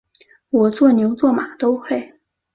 [0.49, 2.15] 我做牛做马都会